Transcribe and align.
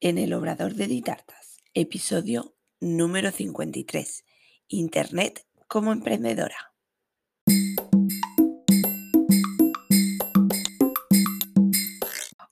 en 0.00 0.18
el 0.18 0.34
Obrador 0.34 0.74
de 0.74 0.88
Ditartas, 0.88 1.56
episodio 1.72 2.54
número 2.80 3.30
53, 3.30 4.24
Internet 4.68 5.46
como 5.68 5.90
emprendedora. 5.90 6.74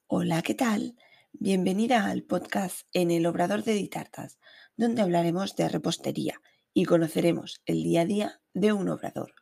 Hola, 0.06 0.40
¿qué 0.40 0.54
tal? 0.54 0.96
Bienvenida 1.32 2.06
al 2.06 2.22
podcast 2.22 2.86
en 2.94 3.10
el 3.10 3.26
Obrador 3.26 3.62
de 3.62 3.74
Ditartas, 3.74 4.38
donde 4.78 5.02
hablaremos 5.02 5.54
de 5.54 5.68
repostería 5.68 6.40
y 6.72 6.86
conoceremos 6.86 7.60
el 7.66 7.82
día 7.82 8.00
a 8.02 8.06
día 8.06 8.40
de 8.54 8.72
un 8.72 8.88
obrador. 8.88 9.34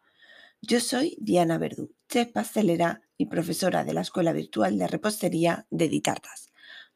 Yo 0.61 0.81
soy 0.81 1.17
Diana 1.21 1.57
Verdú, 1.57 1.95
chef 2.09 2.33
pastelera 2.33 3.03
y 3.17 3.27
profesora 3.27 3.85
de 3.85 3.95
la 3.95 4.01
Escuela 4.01 4.33
Virtual 4.33 4.77
de 4.77 4.89
Repostería 4.89 5.67
de 5.71 5.89
Ditartas 5.89 6.52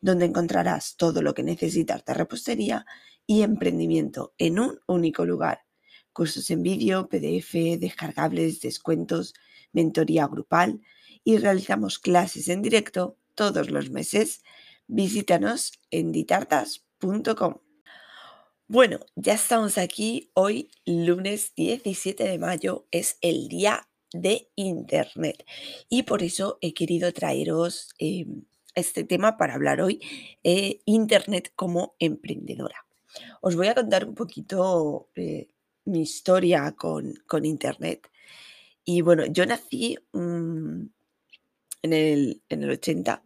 donde 0.06 0.24
encontrarás 0.24 0.96
todo 0.96 1.20
lo 1.20 1.34
que 1.34 1.42
necesitas 1.42 2.04
de 2.04 2.14
repostería 2.14 2.86
y 3.26 3.42
emprendimiento 3.42 4.34
en 4.38 4.60
un 4.60 4.78
único 4.86 5.26
lugar. 5.26 5.64
Cursos 6.12 6.48
en 6.52 6.62
vídeo, 6.62 7.08
PDF, 7.08 7.78
descargables, 7.78 8.60
descuentos, 8.60 9.34
mentoría 9.72 10.28
grupal 10.28 10.80
y 11.24 11.38
realizamos 11.38 11.98
clases 11.98 12.48
en 12.48 12.62
directo 12.62 13.18
todos 13.34 13.68
los 13.68 13.90
meses. 13.90 14.44
Visítanos 14.86 15.72
en 15.90 16.12
ditartas.com. 16.12 17.56
Bueno, 18.68 19.00
ya 19.16 19.34
estamos 19.34 19.76
aquí. 19.76 20.30
Hoy, 20.34 20.70
lunes 20.84 21.52
17 21.56 22.22
de 22.22 22.38
mayo, 22.38 22.86
es 22.92 23.18
el 23.22 23.48
día 23.48 23.88
de 24.12 24.50
Internet. 24.54 25.44
Y 25.88 26.04
por 26.04 26.22
eso 26.22 26.58
he 26.60 26.74
querido 26.74 27.12
traeros 27.12 27.88
em, 27.98 28.44
este 28.76 29.02
tema 29.02 29.36
para 29.36 29.54
hablar 29.54 29.80
hoy, 29.80 30.00
eh, 30.44 30.80
Internet 30.84 31.52
como 31.56 31.96
emprendedora. 31.98 32.86
Os 33.40 33.56
voy 33.56 33.66
a 33.66 33.74
contar 33.74 34.06
un 34.06 34.14
poquito 34.14 35.08
eh, 35.16 35.48
mi 35.86 36.02
historia 36.02 36.76
con, 36.76 37.16
Internet. 37.44 38.08
Y 38.84 39.00
bueno, 39.00 39.26
yo 39.26 39.46
nací 39.46 39.98
mm, 40.12 40.82
en, 41.82 41.92
el, 41.92 42.42
en 42.48 42.62
el 42.62 42.70
80 42.70 43.22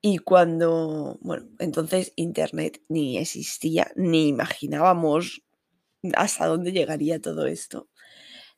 y 0.00 0.18
cuando, 0.18 1.18
bueno, 1.20 1.48
entonces 1.58 2.12
Internet 2.14 2.82
ni 2.88 3.18
existía, 3.18 3.90
ni 3.96 4.28
imaginábamos 4.28 5.42
hasta 6.14 6.46
dónde 6.46 6.72
llegaría 6.72 7.20
todo 7.20 7.46
esto. 7.46 7.88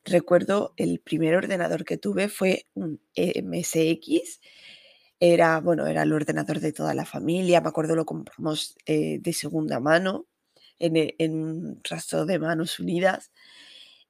Recuerdo 0.04 0.74
el 0.76 1.00
primer 1.00 1.36
ordenador 1.36 1.84
que 1.84 1.98
tuve 1.98 2.28
fue 2.28 2.66
un 2.74 3.00
MSX 3.16 4.40
era, 5.20 5.60
bueno, 5.60 5.86
era 5.86 6.02
el 6.02 6.12
ordenador 6.12 6.60
de 6.60 6.72
toda 6.72 6.94
la 6.94 7.04
familia, 7.04 7.60
me 7.60 7.68
acuerdo 7.68 7.94
lo 7.94 8.06
compramos 8.06 8.76
eh, 8.86 9.18
de 9.20 9.32
segunda 9.34 9.78
mano, 9.78 10.26
en, 10.78 10.96
e, 10.96 11.14
un 11.20 11.80
rastro 11.84 12.26
de 12.26 12.38
manos 12.38 12.80
unidas. 12.80 13.30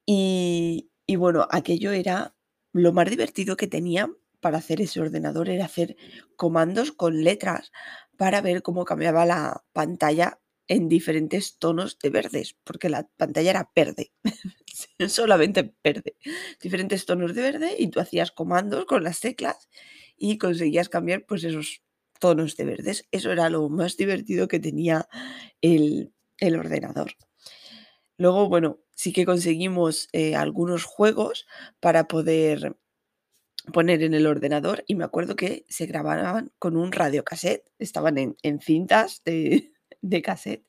Y, 0.06 0.88
bueno, 1.16 1.46
aquello 1.50 1.92
era 1.92 2.34
lo 2.72 2.92
más 2.92 3.10
divertido 3.10 3.56
que 3.56 3.66
tenía 3.66 4.10
para 4.40 4.58
hacer 4.58 4.80
ese 4.80 5.00
ordenador, 5.00 5.50
era 5.50 5.66
hacer 5.66 5.96
comandos 6.36 6.92
con 6.92 7.24
letras 7.24 7.72
para 8.16 8.40
ver 8.40 8.62
cómo 8.62 8.84
cambiaba 8.84 9.26
la 9.26 9.64
pantalla 9.72 10.40
en 10.68 10.88
diferentes 10.88 11.58
tonos 11.58 11.98
de 11.98 12.10
verdes, 12.10 12.56
porque 12.64 12.88
la 12.88 13.08
pantalla 13.16 13.50
era 13.50 13.70
verde, 13.74 14.12
solamente 15.08 15.74
verde, 15.82 16.16
diferentes 16.62 17.06
tonos 17.06 17.34
de 17.34 17.42
verde 17.42 17.74
y 17.76 17.88
tú 17.88 18.00
hacías 18.00 18.30
comandos 18.30 18.86
con 18.86 19.02
las 19.02 19.20
teclas 19.20 19.68
y 20.20 20.38
conseguías 20.38 20.88
cambiar 20.88 21.24
pues 21.26 21.42
esos 21.42 21.82
tonos 22.20 22.56
de 22.56 22.64
verdes. 22.64 23.08
Eso 23.10 23.32
era 23.32 23.50
lo 23.50 23.68
más 23.68 23.96
divertido 23.96 24.46
que 24.46 24.60
tenía 24.60 25.08
el, 25.62 26.12
ordenador. 26.40 27.14
Luego, 28.18 28.48
bueno, 28.48 28.78
sí 28.94 29.12
que 29.12 29.24
conseguimos 29.24 30.08
eh, 30.12 30.36
algunos 30.36 30.84
juegos 30.84 31.46
para 31.80 32.06
poder 32.06 32.76
poner 33.72 34.02
en 34.02 34.14
el 34.14 34.26
ordenador 34.26 34.84
y 34.86 34.94
me 34.94 35.04
acuerdo 35.04 35.36
que 35.36 35.64
se 35.68 35.86
grababan 35.86 36.52
con 36.58 36.76
un 36.76 36.92
radiocassette, 36.92 37.64
estaban 37.78 38.18
en, 38.18 38.60
cintas 38.60 39.22
de, 39.24 39.72
de 40.02 40.22
cassette 40.22 40.66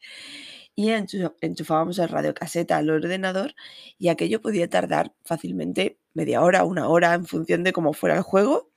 y 0.75 0.90
enchufábamos 0.90 2.00
el 2.00 2.07
radiocassette 2.07 2.72
al 2.72 2.90
ordenador 2.90 3.53
y 3.97 4.07
aquello 4.07 4.41
podía 4.41 4.69
tardar 4.69 5.13
fácilmente 5.25 6.00
media 6.13 6.41
hora, 6.41 6.63
una 6.63 6.88
hora 6.88 7.13
en 7.13 7.25
función 7.25 7.63
de 7.63 7.73
cómo 7.73 7.91
fuera 7.91 8.16
el 8.16 8.22
juego 8.22 8.72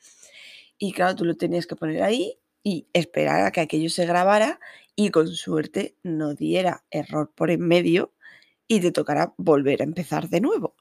y 0.78 0.92
claro, 0.92 1.14
tú 1.16 1.24
lo 1.24 1.36
tenías 1.36 1.66
que 1.66 1.76
poner 1.76 2.02
ahí 2.02 2.38
y 2.62 2.88
esperar 2.92 3.44
a 3.44 3.52
que 3.52 3.60
aquello 3.60 3.90
se 3.90 4.06
grabara 4.06 4.60
y 4.96 5.10
con 5.10 5.28
suerte 5.28 5.96
no 6.02 6.34
diera 6.34 6.84
error 6.90 7.32
por 7.34 7.50
en 7.50 7.60
medio 7.60 8.12
y 8.66 8.80
te 8.80 8.92
tocará 8.92 9.34
volver 9.36 9.82
a 9.82 9.84
empezar 9.84 10.28
de 10.28 10.40
nuevo. 10.40 10.76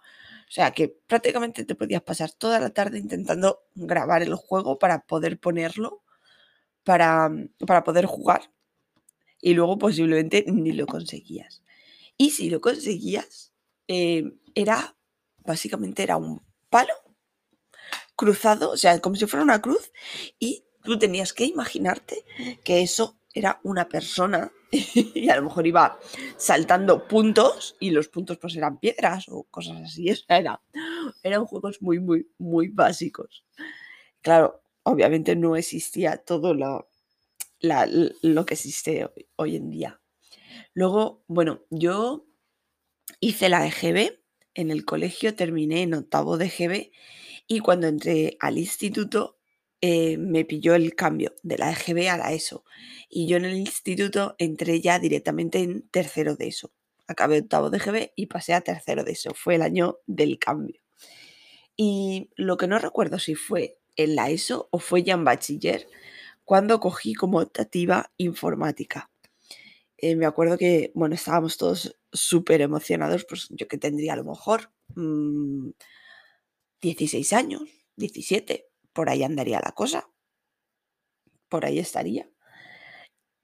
O 0.48 0.52
sea 0.52 0.72
que 0.72 0.88
prácticamente 0.88 1.66
te 1.66 1.76
podías 1.76 2.02
pasar 2.02 2.32
toda 2.32 2.60
la 2.60 2.70
tarde 2.70 3.00
intentando 3.00 3.64
grabar 3.76 4.22
el 4.22 4.36
juego 4.36 4.78
para 4.80 5.06
poder 5.06 5.40
ponerlo, 5.40 6.04
para, 6.84 7.32
para 7.66 7.84
poder 7.84 8.06
jugar. 8.06 8.52
Y 9.42 9.54
luego 9.56 9.78
posiblemente 9.78 10.46
ni 10.48 10.72
lo 10.72 10.86
conseguías. 10.86 11.64
Y 12.18 12.32
si 12.32 12.50
lo 12.50 12.62
conseguías, 12.62 13.54
eh, 13.88 14.32
era, 14.56 14.96
básicamente 15.40 16.04
era 16.04 16.18
un 16.18 16.42
palo 16.70 16.94
cruzado, 18.16 18.72
o 18.72 18.78
sea, 18.78 19.00
como 19.00 19.16
si 19.16 19.26
fuera 19.26 19.44
una 19.44 19.62
cruz, 19.62 19.92
y 20.40 20.64
tú 20.84 20.98
tenías 21.00 21.34
que 21.34 21.46
imaginarte 21.46 22.24
que 22.64 22.82
eso 22.82 23.18
era 23.34 23.60
una 23.64 23.88
persona 23.88 24.52
y 24.72 25.30
a 25.30 25.36
lo 25.36 25.44
mejor 25.44 25.68
iba 25.68 26.00
saltando 26.38 27.08
puntos 27.08 27.76
y 27.80 27.92
los 27.92 28.08
puntos 28.08 28.38
pues 28.38 28.56
eran 28.56 28.80
piedras 28.80 29.26
o 29.30 29.44
cosas 29.44 29.82
así. 29.84 30.08
era, 30.28 30.62
eran 31.22 31.46
juegos 31.46 31.82
muy, 31.82 32.00
muy, 32.00 32.28
muy 32.38 32.70
básicos. 32.70 33.46
Claro, 34.22 34.64
obviamente 34.84 35.36
no 35.36 35.56
existía 35.56 36.18
todo 36.18 36.54
lo, 36.54 36.90
lo 37.60 38.46
que 38.46 38.54
existe 38.54 39.06
hoy, 39.06 39.28
hoy, 39.36 39.56
en 39.56 39.70
día. 39.70 40.02
Luego, 40.74 41.24
bueno, 41.28 41.62
yo 41.70 42.26
hice 43.20 43.50
la 43.50 43.68
EGB 43.68 44.20
en 44.56 44.72
el 44.72 44.86
colegio, 44.86 45.36
terminé 45.36 45.84
en 45.84 45.94
octavo 45.94 46.38
de 46.38 46.46
EGB 46.46 46.92
y 47.48 47.60
cuando 47.60 47.88
entré 47.88 48.38
al 48.40 48.58
instituto 48.58 49.38
eh, 49.82 50.18
me 50.18 50.46
pilló 50.46 50.76
el 50.76 50.96
cambio 50.96 51.36
de 51.44 51.58
la 51.58 51.72
EGB 51.72 52.10
a 52.10 52.18
la 52.18 52.32
ESO. 52.32 52.64
Y 53.10 53.28
yo 53.28 53.38
en 53.38 53.46
el 53.46 53.58
instituto 53.58 54.36
entré 54.38 54.80
ya 54.80 54.98
directamente 54.98 55.60
en 55.60 55.90
tercero 55.90 56.36
de 56.36 56.48
ESO. 56.48 56.72
Acabé 57.06 57.40
octavo 57.40 57.70
de 57.70 57.78
EGB 57.78 58.12
y 58.16 58.28
pasé 58.28 58.54
a 58.54 58.62
tercero 58.62 59.04
de 59.04 59.12
ESO. 59.12 59.34
Fue 59.34 59.56
el 59.56 59.62
año 59.62 59.98
del 60.08 60.40
cambio. 60.40 60.80
Y 61.76 62.30
lo 62.38 62.56
que 62.56 62.68
no 62.68 62.80
recuerdo 62.80 63.20
si 63.20 63.36
fue 63.36 63.78
en 63.96 64.16
la 64.16 64.30
ESO 64.30 64.70
o 64.72 64.80
fue 64.80 65.04
ya 65.04 65.16
en 65.16 65.26
bachiller 65.26 65.88
cuando 66.46 66.80
cogí 66.80 67.14
como 67.14 67.40
optativa 67.40 68.12
informática. 68.18 69.12
Eh, 69.98 70.16
me 70.16 70.26
acuerdo 70.26 70.58
que, 70.58 70.92
bueno, 70.96 71.16
estábamos 71.16 71.58
todos 71.58 71.98
súper 72.12 72.62
emocionados, 72.62 73.26
pues 73.26 73.48
yo 73.50 73.68
que 73.68 73.78
tendría 73.78 74.14
a 74.14 74.18
lo 74.18 74.24
mejor 74.24 74.72
mm, 74.96 75.72
16 76.84 77.32
años, 77.34 77.64
17, 77.96 78.70
por 78.92 79.10
ahí 79.10 79.24
andaría 79.24 79.62
la 79.64 79.72
cosa. 79.72 80.10
Por 81.50 81.66
ahí 81.66 81.80
estaría. 81.80 82.30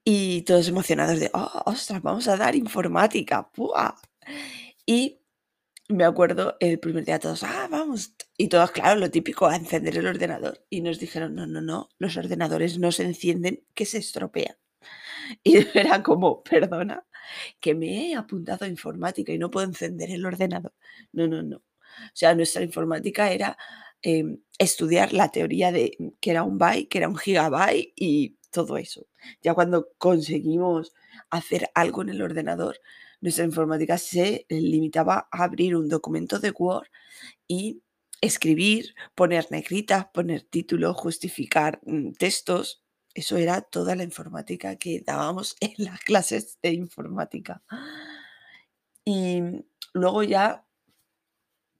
Y 0.03 0.41
todos 0.41 0.67
emocionados 0.67 1.19
de, 1.19 1.31
oh, 1.33 1.63
ostras, 1.65 2.01
vamos 2.01 2.27
a 2.27 2.35
dar 2.35 2.55
informática. 2.55 3.49
¡Pua! 3.51 3.95
Y 4.85 5.21
me 5.87 6.03
acuerdo 6.03 6.57
el 6.59 6.79
primer 6.79 7.05
día 7.05 7.19
todos, 7.19 7.43
ah, 7.43 7.67
vamos. 7.71 8.13
Y 8.37 8.49
todos, 8.49 8.71
claro, 8.71 8.99
lo 8.99 9.09
típico, 9.09 9.47
a 9.47 9.55
encender 9.55 9.97
el 9.97 10.07
ordenador. 10.07 10.65
Y 10.69 10.81
nos 10.81 10.99
dijeron, 10.99 11.35
no, 11.35 11.47
no, 11.47 11.61
no, 11.61 11.89
los 11.97 12.17
ordenadores 12.17 12.77
no 12.79 12.91
se 12.91 13.03
encienden, 13.05 13.65
que 13.73 13.85
se 13.85 13.99
estropean. 13.99 14.57
Y 15.43 15.57
era 15.77 16.03
como, 16.03 16.43
perdona, 16.43 17.05
que 17.61 17.75
me 17.75 18.11
he 18.11 18.15
apuntado 18.15 18.65
a 18.65 18.69
informática 18.69 19.31
y 19.33 19.39
no 19.39 19.51
puedo 19.51 19.67
encender 19.67 20.11
el 20.11 20.25
ordenador. 20.25 20.73
No, 21.13 21.27
no, 21.27 21.43
no. 21.43 21.63
O 22.07 22.15
sea, 22.15 22.35
nuestra 22.35 22.63
informática 22.63 23.31
era 23.31 23.57
em, 24.01 24.39
estudiar 24.57 25.13
la 25.13 25.29
teoría 25.29 25.71
de 25.71 25.97
que 26.21 26.31
era 26.31 26.43
un 26.43 26.57
byte, 26.57 26.89
que 26.89 26.97
era 26.99 27.09
un 27.09 27.17
gigabyte 27.17 27.93
y 27.95 28.37
todo 28.51 28.77
eso. 28.77 29.07
Ya 29.41 29.53
cuando 29.53 29.89
conseguimos 29.97 30.93
hacer 31.29 31.69
algo 31.75 32.01
en 32.01 32.09
el 32.09 32.21
ordenador, 32.21 32.79
nuestra 33.21 33.45
informática 33.45 33.97
se 33.97 34.45
limitaba 34.49 35.27
a 35.31 35.43
abrir 35.43 35.75
un 35.75 35.89
documento 35.89 36.39
de 36.39 36.51
Word 36.51 36.87
y 37.47 37.81
escribir, 38.21 38.95
poner 39.15 39.47
negritas, 39.51 40.07
poner 40.13 40.43
títulos, 40.43 40.95
justificar 40.95 41.79
mm, 41.85 42.11
textos. 42.13 42.83
Eso 43.13 43.37
era 43.37 43.61
toda 43.61 43.95
la 43.95 44.03
informática 44.03 44.75
que 44.77 45.01
dábamos 45.01 45.55
en 45.61 45.73
las 45.77 45.99
clases 46.01 46.57
de 46.61 46.73
informática. 46.73 47.63
Y 49.05 49.41
luego 49.93 50.23
ya 50.23 50.65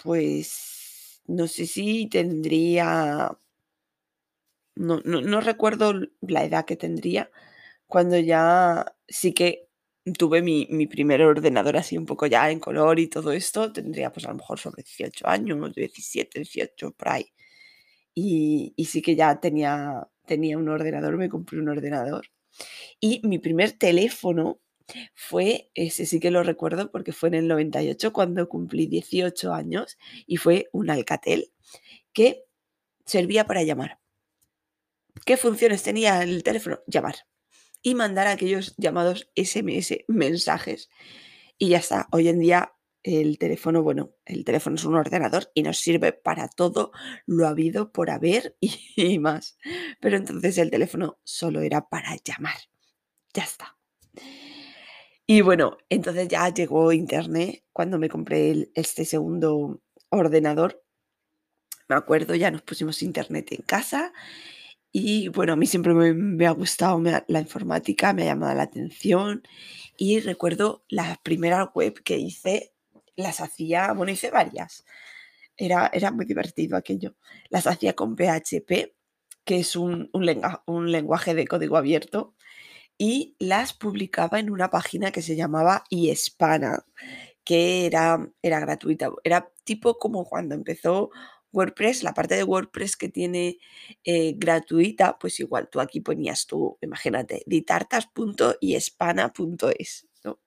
pues 0.04 1.22
no 1.28 1.48
sé 1.48 1.66
si 1.68 2.07
tendría, 2.07 3.38
no, 4.75 5.01
no, 5.04 5.42
recuerdo 5.42 5.94
la 6.22 6.44
edad 6.46 6.66
que 6.66 6.75
tendría, 6.75 7.30
cuando 7.88 8.18
ya 8.19 8.96
sí 9.07 9.34
que 9.34 9.69
tuve 10.18 10.42
mi, 10.42 10.68
mi 10.72 10.88
primer 10.88 11.22
ordenador 11.24 11.78
así 11.78 11.98
un 11.98 12.06
poco 12.06 12.25
ya 12.28 12.50
en 12.51 12.60
color 12.60 13.00
y 13.00 13.07
todo 13.07 13.31
esto, 13.31 13.74
tendría 13.74 14.12
pues 14.12 14.25
a 14.25 14.30
lo 14.30 14.36
mejor 14.38 14.60
sobre 14.60 14.84
18 14.84 15.28
años, 15.28 15.75
17, 15.75 16.40
18, 16.40 16.92
por 16.94 17.10
ahí. 17.10 17.34
Y, 18.13 18.74
y 18.75 18.86
sí 18.86 19.02
que 19.02 19.16
ya 19.16 19.40
tenía, 19.40 20.07
tenía 20.25 20.57
un 20.57 20.69
ordenador, 20.69 21.18
me 21.18 21.30
compré 21.30 21.60
un 21.60 21.69
ordenador. 21.69 22.28
Y 23.00 23.22
mi 23.28 23.40
primer 23.40 23.74
teléfono 23.74 24.60
fue, 25.14 25.72
ese 25.76 26.06
sí 26.06 26.20
que 26.20 26.32
lo 26.32 26.44
recuerdo 26.44 26.92
porque 26.92 27.12
fue 27.12 27.30
en 27.30 27.36
el 27.36 27.48
98 27.48 28.14
cuando 28.14 28.50
cumplí 28.50 28.88
18 28.88 29.54
años 29.54 29.98
y 30.26 30.38
fue 30.38 30.70
un 30.72 30.90
Alcatel 30.90 31.52
que 32.14 32.46
servía 33.06 33.46
para 33.46 33.64
llamar. 33.64 34.00
¿Qué 35.26 35.38
funciones 35.38 35.84
tenía 35.84 36.24
el 36.24 36.44
teléfono? 36.44 36.80
Llamar 36.88 37.16
y 37.82 37.96
mandar 37.96 38.28
aquellos 38.28 38.76
llamados 38.78 39.30
SMS, 39.36 40.06
mensajes. 40.08 40.90
Y 41.58 41.70
ya 41.70 41.78
está. 41.78 42.08
Hoy 42.12 42.28
en 42.28 42.40
día 42.40 42.74
el 43.04 43.38
teléfono, 43.38 43.82
bueno, 43.82 44.14
el 44.26 44.44
teléfono 44.44 44.76
es 44.76 44.84
un 44.84 44.96
ordenador 44.96 45.50
y 45.54 45.64
nos 45.64 45.78
sirve 45.78 46.12
para 46.12 46.50
todo 46.50 46.92
lo 47.26 47.48
habido 47.48 47.92
por 47.92 48.10
haber 48.10 48.58
y, 48.60 49.20
más. 49.20 49.58
Pero 50.02 50.18
entonces 50.18 50.58
el 50.58 50.72
teléfono 50.72 51.20
solo 51.24 51.62
era 51.62 51.88
para 51.88 52.16
llamar. 52.24 52.58
Ya 53.34 53.44
está. 53.44 53.79
Y 55.31 55.42
bueno, 55.42 55.78
entonces 55.90 56.28
ya 56.28 56.50
llegó 56.50 56.92
Internet 56.92 57.64
cuando 57.72 58.00
me 58.00 58.10
compré 58.10 58.72
este 58.74 59.06
segundo 59.06 59.80
ordenador. 60.10 60.84
Me 61.88 61.96
acuerdo, 61.96 62.34
ya 62.34 62.50
nos 62.50 62.64
pusimos 62.64 63.04
Internet 63.04 63.52
en 63.52 63.62
casa 63.62 64.12
y 64.92 65.28
bueno, 65.28 65.54
a 65.54 65.56
mí 65.56 65.68
siempre 65.68 65.94
me, 65.94 66.48
ha 66.48 66.52
gustado 66.52 67.00
la 67.28 67.40
informática, 67.40 68.12
me 68.12 68.24
ha 68.24 68.26
llamado 68.26 68.56
la 68.56 68.64
atención 68.64 69.44
y 69.98 70.20
recuerdo 70.20 70.84
la 70.90 71.20
primera 71.22 71.66
web 71.76 72.02
que 72.02 72.18
hice, 72.18 72.74
las 73.16 73.40
hacía, 73.40 73.94
bueno, 73.94 74.12
hice 74.12 74.31
varias. 74.31 74.84
Era, 75.56 75.92
era 75.94 76.10
muy 76.10 76.26
divertido 76.26 76.76
aquello. 76.76 77.14
Las 77.50 77.68
hacía 77.68 77.94
con 77.94 78.16
PHP, 78.16 78.96
que 79.46 79.60
es 79.60 79.76
un, 79.76 80.10
un 80.12 80.92
lenguaje 80.92 81.36
de 81.36 81.46
código 81.46 81.78
abierto, 81.78 82.34
y 83.00 83.36
las 83.40 83.74
publicaba 83.74 84.40
en 84.40 84.51
una 84.51 84.69
página 84.69 85.12
que 85.12 85.24
se 85.24 85.36
llamaba 85.38 85.86
iEspana, 85.90 86.86
que 87.46 87.86
era, 87.86 88.30
era 88.44 88.60
gratuita. 88.60 89.10
Era 89.24 89.50
tipo 89.63 89.98
como 89.98 90.25
cuando 90.25 90.54
empezó 90.54 91.10
WordPress, 91.54 92.04
la 92.04 92.13
parte 92.13 92.36
de 92.36 92.44
WordPress 92.44 92.98
que 92.98 93.07
tiene 93.10 93.57
eh, 94.04 94.34
gratuita, 94.38 95.18
pues 95.18 95.40
igual 95.40 95.69
tú 95.69 95.80
aquí 95.80 96.01
ponías 96.01 96.46
tú, 96.46 96.78
imagínate, 96.81 97.42
ditartas.iespana.es, 97.48 100.07
¿no? 100.25 100.40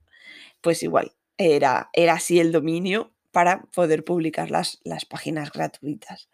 Pues 0.60 0.82
igual, 0.82 1.12
era, 1.38 1.88
era 1.94 2.12
así 2.14 2.38
el 2.38 2.52
dominio 2.52 3.14
para 3.32 3.62
poder 3.74 4.04
publicar 4.04 4.50
las, 4.50 4.78
las 4.84 5.06
páginas 5.06 5.50
gratuitas. 5.50 6.28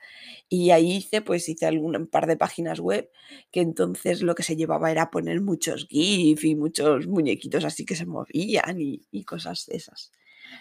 Y 0.48 0.72
ahí 0.72 0.96
hice, 0.96 1.22
pues 1.22 1.48
hice 1.48 1.66
algún 1.66 2.08
par 2.08 2.26
de 2.26 2.36
páginas 2.36 2.80
web 2.80 3.10
que 3.52 3.60
entonces 3.60 4.20
lo 4.22 4.34
que 4.34 4.42
se 4.42 4.56
llevaba 4.56 4.90
era 4.90 5.10
poner 5.10 5.40
muchos 5.40 5.86
GIF 5.88 6.44
y 6.44 6.56
muchos 6.56 7.06
muñequitos 7.06 7.64
así 7.64 7.86
que 7.86 7.94
se 7.94 8.04
movían 8.04 8.80
y, 8.80 9.24
cosas 9.24 9.68
esas. 9.68 10.12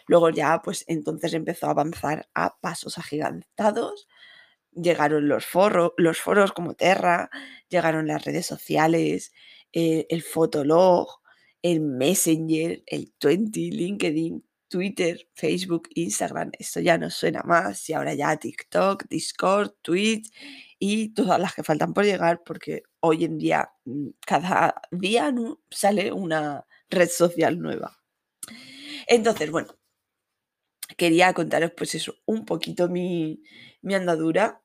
Luego 0.07 0.29
ya, 0.29 0.61
pues 0.63 0.83
entonces 0.87 1.33
empezó 1.33 1.67
a 1.67 1.71
avanzar 1.71 2.27
a 2.33 2.57
pasos 2.59 2.97
agigantados. 2.97 4.07
Llegaron 4.73 5.27
los, 5.27 5.45
foros, 5.45 5.93
los 5.97 6.19
foros 6.19 6.51
como 6.51 6.75
Terra, 6.75 7.29
llegaron 7.69 8.07
las 8.07 8.25
redes 8.25 8.45
sociales, 8.45 9.31
eh, 9.73 10.05
el 10.09 10.21
Fotolog, 10.21 11.21
el 11.61 11.81
Messenger, 11.81 12.83
el 12.85 13.13
20, 13.21 13.59
LinkedIn, 13.59 14.43
Twitter, 14.67 15.27
Facebook, 15.33 15.89
Instagram. 15.95 16.51
Esto 16.59 16.79
ya 16.79 16.97
no 16.97 17.09
suena 17.09 17.41
más 17.43 17.89
y 17.89 17.93
ahora 17.93 18.13
ya 18.13 18.37
TikTok, 18.37 19.05
Discord, 19.09 19.71
Twitch 19.81 20.31
y 20.79 21.09
todas 21.13 21.39
las 21.39 21.53
que 21.55 21.63
faltan 21.63 21.93
por 21.93 22.05
llegar 22.05 22.43
porque 22.45 22.83
hoy 22.99 23.25
en 23.25 23.37
día 23.37 23.71
mm, 23.85 24.09
cada 24.25 24.81
día 24.91 25.33
sale 25.69 26.11
una 26.11 26.65
red 26.89 27.09
social 27.09 27.59
nueva. 27.59 28.01
Entonces, 29.07 29.51
bueno, 29.51 29.77
quería 30.97 31.33
contaros 31.33 31.71
pues 31.75 31.95
eso, 31.95 32.15
un 32.25 32.45
poquito 32.45 32.89
mi, 32.89 33.41
andadura, 33.83 34.61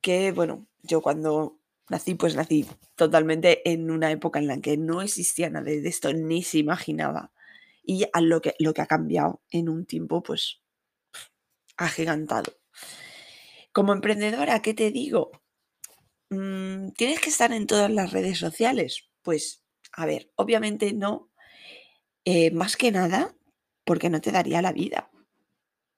que 0.00 0.32
bueno, 0.32 0.66
yo 0.82 1.02
cuando 1.02 1.58
nací, 1.88 2.14
pues 2.14 2.34
nací 2.36 2.66
totalmente 2.96 3.68
en 3.70 3.90
una 3.90 4.10
época 4.10 4.38
en 4.38 4.46
la 4.46 4.60
que 4.60 4.76
no 4.76 5.02
existía 5.02 5.50
nada 5.50 5.66
de 5.66 5.86
esto, 5.86 6.12
ni 6.12 6.42
se 6.42 6.58
imaginaba. 6.58 7.32
Y 7.84 8.06
a 8.12 8.20
lo 8.20 8.40
que, 8.40 8.54
lo 8.58 8.74
que 8.74 8.82
ha 8.82 8.86
cambiado 8.86 9.42
en 9.50 9.68
un 9.68 9.86
tiempo, 9.86 10.22
pues, 10.22 10.60
agigantado. 11.76 12.52
Como 13.72 13.92
emprendedora, 13.92 14.62
¿qué 14.62 14.74
te 14.74 14.90
digo? 14.90 15.30
Mm, 16.30 16.90
¿Tienes 16.92 17.20
que 17.20 17.30
estar 17.30 17.52
en 17.52 17.66
todas 17.66 17.90
las 17.90 18.12
redes 18.12 18.38
sociales? 18.38 19.08
Pues, 19.22 19.62
a 19.92 20.06
ver, 20.06 20.30
obviamente 20.36 20.92
no. 20.92 21.30
Eh, 22.24 22.50
más 22.52 22.76
que 22.76 22.92
nada, 22.92 23.36
porque 23.84 24.10
no 24.10 24.20
te 24.20 24.32
daría 24.32 24.62
la 24.62 24.72
vida. 24.72 25.10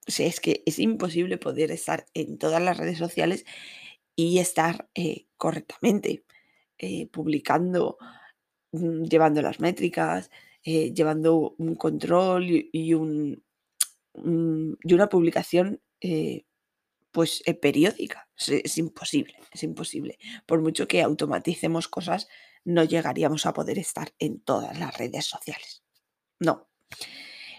O 0.07 0.11
sea, 0.11 0.27
es 0.27 0.41
que 0.41 0.63
es 0.67 0.79
imposible 0.79 1.39
poder 1.39 1.71
estar 1.71 2.07
en 2.15 2.39
todas 2.39 2.63
las 2.63 2.77
redes 2.77 2.99
sociales 2.99 3.45
y 4.17 4.39
estar 4.39 4.89
eh, 4.95 5.27
correctamente 5.37 6.25
eh, 6.79 7.07
publicando, 7.09 7.99
mm, 8.73 9.05
llevando 9.05 9.43
las 9.43 9.61
métricas, 9.61 10.31
eh, 10.65 10.93
llevando 10.93 11.55
un 11.59 11.75
control 11.77 12.47
y, 12.49 12.95
un, 12.95 13.45
y 14.15 14.95
una 14.95 15.09
publicación 15.09 15.81
pues 17.13 17.43
periódica. 17.63 18.29
es, 18.37 18.79
imposible, 18.79 19.37
es 19.53 19.63
imposible. 19.63 20.19
Por 20.47 20.61
mucho 20.61 20.89
que 20.89 21.01
automaticemos 21.01 21.89
cosas, 21.89 22.29
no 22.65 22.83
llegaríamos 22.85 23.47
a 23.47 23.53
poder 23.53 23.79
estar 23.79 24.13
en 24.19 24.41
todas 24.41 24.79
las 24.79 24.97
redes 24.99 25.27
sociales. 25.27 25.85
No. 26.41 26.69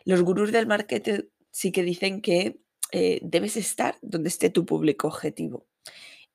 Los 0.04 0.22
gurús 0.22 0.52
del 0.52 0.68
marketing 0.68 1.22
sí 1.52 1.72
que 1.72 1.84
dicen 1.84 2.22
que 2.22 2.60
eh, 2.92 3.20
debes 3.24 3.58
estar 3.58 3.98
donde 4.02 4.30
esté 4.30 4.50
tu 4.50 4.66
público 4.66 5.08
objetivo. 5.08 5.68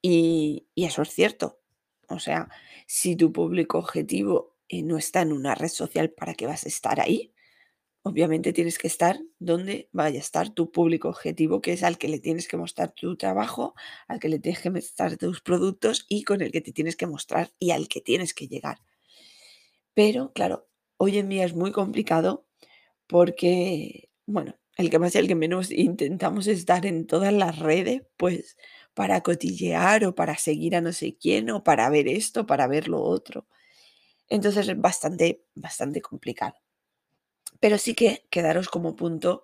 Y, 0.03 0.67
eso 0.75 1.03
es 1.03 1.11
cierto. 1.11 1.61
O 2.09 2.19
sea, 2.19 2.49
si 2.87 3.17
tu 3.17 3.33
público 3.33 3.79
objetivo 3.79 4.50
eh, 4.71 4.83
no 4.85 4.99
está 4.99 5.23
en 5.23 5.33
una 5.33 5.55
red 5.57 5.69
social, 5.69 6.11
¿para 6.13 6.35
qué 6.35 6.47
vas 6.47 6.65
a 6.67 6.69
estar 6.69 7.01
ahí? 7.01 7.33
Obviamente 8.03 8.53
tienes 8.53 8.79
que 8.79 8.89
estar 8.89 9.21
donde 9.39 9.89
vaya 9.93 10.19
a 10.19 10.23
estar 10.23 10.51
tu 10.51 10.73
público 10.73 11.09
objetivo, 11.11 11.61
que 11.63 11.73
es 11.75 11.83
al 11.85 11.99
que 11.99 12.09
le 12.09 12.21
tienes 12.21 12.49
que 12.49 12.57
mostrar 12.59 12.93
tu 12.93 13.17
trabajo, 13.17 13.75
al 14.09 14.21
que 14.21 14.29
le 14.31 14.39
tienes 14.41 14.63
que 14.63 14.71
mostrar 14.71 15.17
tus 15.19 15.43
productos 15.43 16.07
y 16.09 16.25
con 16.25 16.43
el 16.43 16.53
que 16.53 16.63
te 16.63 16.73
tienes 16.73 16.97
que 16.97 17.07
mostrar 17.07 17.53
y 17.59 17.73
al 17.73 17.89
que 17.89 18.01
tienes 18.01 18.35
que 18.35 18.49
llegar. 18.49 18.79
Pero 19.95 20.33
claro, 20.33 20.69
hoy 20.97 21.19
en 21.19 21.29
día 21.29 21.45
es 21.45 21.55
muy 21.55 21.73
complicado 21.73 22.47
porque, 23.09 24.11
bueno, 24.27 24.57
el 24.77 24.91
que 24.91 24.99
más 24.99 25.15
y 25.15 25.19
el 25.19 25.29
que 25.29 25.35
menos 25.37 25.71
intentamos 25.73 26.47
estar 26.47 26.87
en 26.87 27.07
todas 27.07 27.33
las 27.33 27.59
redes, 27.59 28.03
pues 28.17 28.57
para 28.95 29.23
cotillear 29.23 30.05
o 30.07 30.15
para 30.15 30.37
seguir 30.39 30.77
a 30.77 30.81
no 30.81 30.93
sé 30.93 31.17
quién 31.19 31.51
o 31.51 31.65
para 31.65 31.91
ver 31.91 32.09
esto, 32.09 32.47
para 32.47 32.67
ver 32.69 32.89
lo 32.89 33.03
otro. 33.03 33.47
Entonces 34.31 34.69
es 34.69 34.81
bastante, 34.81 35.45
bastante 35.55 36.01
complicado. 36.01 36.55
Pero 37.59 37.77
sí 37.77 37.95
que 37.95 38.27
quedaros 38.31 38.69
como 38.69 38.97
punto 38.97 39.43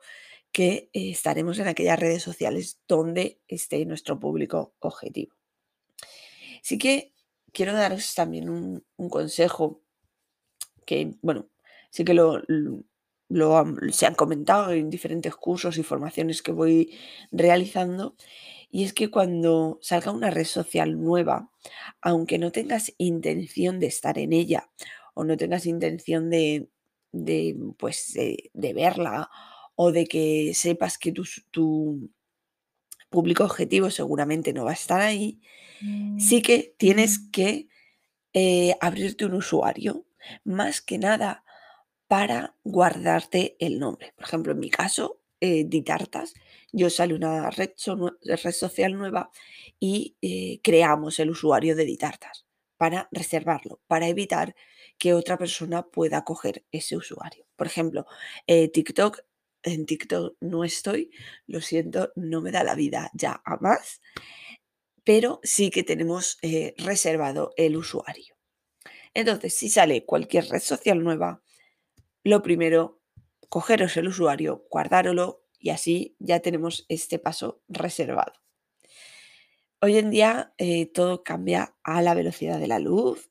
que 0.53 0.89
eh, 0.95 1.11
estaremos 1.11 1.59
en 1.59 1.69
aquellas 1.69 1.99
redes 1.99 2.23
sociales 2.23 2.81
donde 2.89 3.43
esté 3.49 3.85
nuestro 3.85 4.19
público 4.19 4.75
objetivo. 4.79 5.35
Sí 6.63 6.79
que 6.79 7.13
quiero 7.53 7.75
daros 7.75 8.15
también 8.15 8.49
un, 8.49 8.85
consejo 9.11 9.83
que, 10.87 11.15
bueno, 11.21 11.49
sí 11.91 12.05
que 12.05 12.15
lo, 12.15 12.43
lo 13.29 13.65
se 13.91 14.07
han 14.07 14.15
comentado 14.15 14.73
en 14.73 14.89
diferentes 14.89 15.35
cursos 15.35 15.79
y 15.79 15.83
formaciones 15.83 16.43
que 16.43 16.53
voy 16.53 16.97
realizando, 17.33 18.17
y 18.77 18.85
es 18.85 18.93
que 18.93 19.11
cuando 19.11 19.79
salga 19.81 20.13
una 20.13 20.29
red 20.29 20.45
social 20.45 21.01
nueva, 21.01 21.51
aunque 22.03 22.37
no 22.37 22.53
tengas 22.53 22.93
intención 22.99 23.81
de 23.81 23.87
estar 23.87 24.19
en 24.19 24.35
ella 24.35 24.69
o 25.15 25.25
no 25.25 25.39
tengas 25.39 25.65
intención 25.65 26.29
de, 26.29 26.69
de 27.11 27.57
pues, 27.79 28.13
de, 28.13 28.73
verla 28.75 29.31
o 29.77 29.93
de 29.93 30.07
que 30.07 30.53
sepas 30.53 30.99
que 30.99 31.11
tu, 31.11 31.25
tu 31.51 32.11
público 33.09 33.45
objetivo 33.45 33.89
seguramente 33.89 34.53
no 34.53 34.67
va 34.67 34.73
a 34.73 34.75
estar 34.75 35.01
ahí, 35.01 35.41
sí 36.19 36.41
mm, 36.41 36.43
que 36.43 36.75
tienes 36.77 37.19
que 37.33 37.69
eh, 38.35 38.77
abrirte 38.83 39.25
un 39.25 39.37
usuario. 39.37 40.05
Más 40.45 40.83
que 40.83 40.99
nada 40.99 41.45
para 42.09 42.55
guardarte 42.63 43.57
el 43.59 43.79
nombre. 43.79 44.13
Por 44.17 44.27
ejemplo, 44.27 44.53
en 44.53 44.59
mi 44.59 44.69
caso, 44.69 45.23
eh, 45.41 45.65
Ditartas, 45.67 46.35
yo 46.73 46.91
sale 46.91 47.15
una 47.15 47.51
red, 47.51 47.71
red, 48.21 48.53
social 48.53 48.95
nueva 48.97 49.31
y 49.81 50.17
eh, 50.23 50.61
creamos 50.63 51.19
el 51.21 51.31
usuario 51.31 51.77
de 51.77 51.85
Ditartas 51.85 52.47
para 52.77 53.09
reservarlo, 53.11 53.81
para 53.87 54.09
evitar 54.09 54.55
que 54.99 55.15
otra 55.15 55.39
persona 55.39 55.87
pueda 55.87 56.25
coger 56.25 56.65
ese 56.71 56.97
usuario. 56.97 57.47
Por 57.57 57.67
ejemplo, 57.67 58.07
eh, 58.47 58.69
TikTok, 58.69 59.21
en 59.63 59.87
TikTok 59.87 60.37
no 60.41 60.65
estoy, 60.65 61.11
lo 61.47 61.61
siento, 61.61 62.13
no 62.15 62.41
me 62.41 62.53
da 62.53 62.65
la 62.65 62.75
vida 62.75 63.11
ya 63.15 63.43
a 63.45 63.57
más, 63.57 64.01
pero 65.05 65.41
sí 65.43 65.71
que 65.71 65.83
tenemos 65.83 66.39
eh, 66.43 66.75
reservado 66.79 67.53
el 67.57 67.77
usuario. 67.77 68.37
Entonces, 69.15 69.57
si 69.57 69.69
sale 69.69 70.05
cualquier 70.05 70.47
red 70.49 70.61
social 70.61 71.03
nueva, 71.03 71.43
lo 72.23 72.43
primero, 72.43 72.96
cogeros 73.49 73.97
el 73.97 74.09
usuario, 74.09 74.67
guardárolo 74.71 75.45
y 75.59 75.71
así 75.71 76.17
ya 76.19 76.41
tenemos 76.41 76.87
este 76.89 77.19
paso 77.19 77.63
reservado. 77.69 78.33
Hoy 79.81 79.99
en 79.99 80.11
día 80.11 80.55
eh, 80.59 80.87
todo 80.87 81.23
cambia 81.23 81.75
a 81.85 82.03
la 82.03 82.15
velocidad 82.15 82.59
de 82.59 82.67
la 82.67 82.79
luz. 82.79 83.31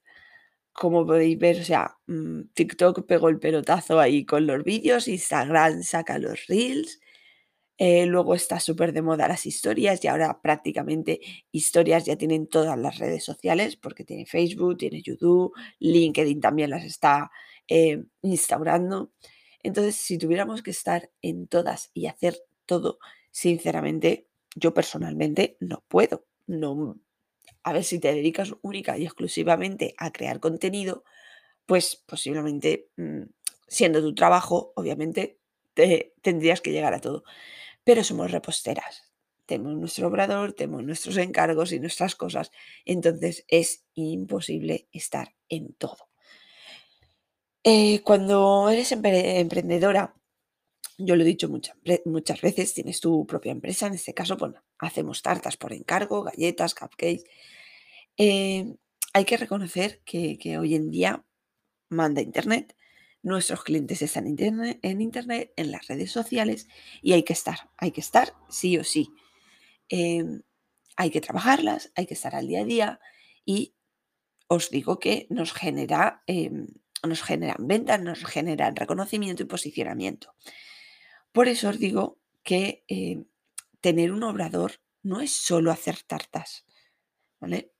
Como 0.73 1.05
podéis 1.05 1.39
ver, 1.39 1.59
o 1.61 1.63
sea, 1.63 1.97
mm, 2.07 2.41
TikTok 2.53 3.05
pegó 3.07 3.29
el 3.29 3.39
pelotazo 3.39 3.99
ahí 3.99 4.25
con 4.25 4.45
los 4.47 4.63
vídeos, 4.63 5.07
Instagram 5.07 5.83
saca 5.83 6.19
los 6.19 6.47
reels, 6.47 6.99
eh, 7.77 8.05
luego 8.05 8.35
está 8.35 8.59
súper 8.59 8.93
de 8.93 9.01
moda 9.01 9.27
las 9.27 9.45
historias 9.45 10.03
y 10.03 10.07
ahora 10.07 10.41
prácticamente 10.41 11.19
historias 11.51 12.05
ya 12.05 12.15
tienen 12.15 12.47
todas 12.47 12.77
las 12.79 12.99
redes 12.99 13.23
sociales 13.25 13.75
porque 13.75 14.05
tiene 14.05 14.25
Facebook, 14.25 14.77
tiene 14.77 15.01
YouTube, 15.01 15.53
LinkedIn 15.79 16.39
también 16.39 16.69
las 16.69 16.85
está 16.85 17.31
eh, 17.67 18.03
instaurando. 18.21 19.11
Entonces, 19.65 19.95
si 19.95 20.19
tuviéramos 20.19 20.61
que 20.61 20.69
estar 20.69 21.09
en 21.23 21.47
todas 21.47 21.89
y 21.95 22.05
hacer 22.05 22.37
todo, 22.67 22.99
sinceramente, 23.31 24.27
yo 24.55 24.75
personalmente 24.75 25.57
no 25.59 25.83
puedo 25.87 26.25
no, 26.47 26.99
a 27.63 27.73
ver 27.73 27.83
si 27.83 27.99
te 27.99 28.13
dedicas 28.13 28.53
única 28.61 28.95
y 28.95 29.05
exclusivamente 29.05 29.95
a 29.97 30.11
crear 30.11 30.39
contenido, 30.39 31.03
pues 31.65 31.95
posiblemente 32.05 32.89
mm, 32.97 33.23
siendo 33.67 34.01
tu 34.01 34.13
trabajo, 34.13 34.71
obviamente, 34.75 35.39
te, 35.73 36.13
tendrías 36.21 36.61
que 36.61 36.71
llegar 36.71 36.93
a 36.93 37.01
todo. 37.01 37.23
Pero 37.83 38.03
somos 38.03 38.31
reposteras. 38.31 39.11
Tenemos 39.47 39.75
nuestro 39.77 40.09
obrador, 40.09 40.53
tenemos 40.53 40.83
nuestros 40.83 41.17
encargos 41.17 41.71
y 41.71 41.79
nuestras 41.79 42.15
cosas. 42.15 42.51
Entonces 42.85 43.45
es 43.47 43.83
imposible 43.95 44.87
estar 44.91 45.33
en 45.49 45.73
todo. 45.73 46.07
Eh, 47.67 48.03
cuando 48.03 48.69
eres 48.69 48.91
emprendedora, 48.91 50.13
yo 50.99 51.15
lo 51.15 51.23
he 51.23 51.25
dicho 51.25 51.49
muchas, 51.49 51.75
muchas 52.05 52.39
veces, 52.39 52.75
tienes 52.75 52.99
tu 52.99 53.25
propia 53.25 53.51
empresa, 53.51 53.87
en 53.87 53.95
este 53.95 54.13
caso, 54.13 54.37
bueno, 54.37 54.63
hacemos 54.77 55.23
tartas 55.23 55.57
por 55.57 55.73
encargo, 55.73 56.21
galletas, 56.21 56.75
cupcakes. 56.75 57.23
Eh, 58.17 58.75
hay 59.13 59.25
que 59.25 59.37
reconocer 59.37 60.01
que, 60.05 60.37
hoy 60.59 60.75
en 60.75 60.91
día 60.91 61.25
manda 61.89 62.21
Internet, 62.21 62.75
nuestros 63.23 63.63
clientes 63.63 64.03
están 64.03 64.27
en 64.27 65.01
internet, 65.01 65.51
en 65.57 65.71
las 65.71 65.87
redes 65.87 66.11
sociales 66.11 66.67
y 67.01 67.13
hay 67.13 67.23
que 67.23 67.33
estar, 67.33 67.71
hay 67.77 67.91
que 67.91 68.01
estar 68.01 68.35
sí 68.47 68.77
o 68.77 68.83
sí. 68.83 69.09
Em, 69.89 70.43
hay 70.97 71.09
que 71.09 71.21
trabajarlas, 71.21 71.91
hay 71.95 72.05
que 72.05 72.13
estar 72.13 72.35
al 72.35 72.47
día 72.47 72.61
a 72.61 72.65
día 72.65 72.99
y 73.43 73.73
os 74.47 74.69
digo 74.69 74.99
que 74.99 75.25
nos 75.31 75.53
genera, 75.53 76.23
em, 76.27 76.67
nos 77.07 77.23
generan 77.23 77.67
ventas, 77.67 78.01
nos 78.01 78.23
generan 78.25 78.75
reconocimiento 78.75 79.43
y 79.43 79.47
posicionamiento. 79.47 80.33
Por 81.31 81.47
eso 81.47 81.69
os 81.69 81.79
digo 81.79 82.19
que 82.43 82.83
eh, 82.87 83.23
tener 83.81 84.11
un 84.11 84.23
obrador 84.23 84.81
no 85.03 85.21
es 85.21 85.31
solo 85.31 85.71
hacer 85.71 85.97
tartas. 86.07 86.65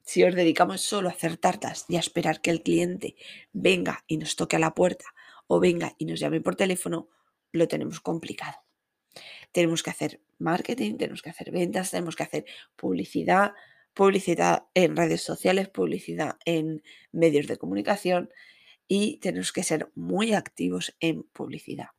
Si 0.03 0.23
os 0.23 0.35
dedicamos 0.35 0.81
solo 0.81 1.09
a 1.09 1.13
hacer 1.13 1.37
tartas 1.37 1.85
y 1.89 1.95
a 1.95 1.99
esperar 1.99 2.41
que 2.41 2.51
el 2.51 2.61
cliente 2.61 3.15
venga 3.53 4.03
y 4.07 4.17
nos 4.17 4.35
toque 4.35 4.55
a 4.55 4.59
la 4.59 4.75
puerta 4.75 5.05
o 5.47 5.59
venga 5.59 5.95
y 5.97 6.05
nos 6.05 6.19
llame 6.19 6.41
por 6.41 6.55
teléfono, 6.55 7.09
lo 7.51 7.67
tenemos 7.67 7.99
complicado. 8.01 8.57
Tenemos 9.51 9.81
que 9.81 9.89
hacer 9.89 10.21
marketing, 10.37 10.97
tenemos 10.97 11.21
que 11.21 11.29
hacer 11.29 11.51
ventas, 11.51 11.91
tenemos 11.91 12.15
que 12.15 12.23
hacer 12.23 12.45
publicidad, 12.75 13.53
publicidad 13.93 14.65
en 14.73 14.95
redes 14.95 15.21
sociales, 15.21 15.69
publicidad 15.69 16.37
en 16.45 16.83
medios 17.11 17.47
de 17.47 17.57
comunicación 17.57 18.29
y 18.87 19.17
tenemos 19.17 19.51
que 19.51 19.63
ser 19.63 19.91
muy 19.95 20.33
activos 20.33 20.95
en 20.99 21.23
publicidad. 21.23 21.89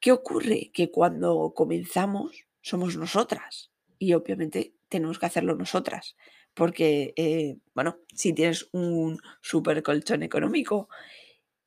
¿Qué 0.00 0.12
ocurre? 0.12 0.70
Que 0.72 0.90
cuando 0.90 1.52
comenzamos 1.54 2.46
somos 2.60 2.96
nosotras 2.96 3.70
y 3.98 4.12
obviamente 4.12 4.74
tenemos 4.88 5.18
que 5.18 5.26
hacerlo 5.26 5.56
nosotras. 5.56 6.16
Porque, 6.54 7.12
eh, 7.16 7.56
bueno, 7.74 7.98
si 8.12 8.32
tienes 8.32 8.68
un 8.72 9.20
super 9.40 9.82
colchón 9.82 10.22
económico 10.22 10.88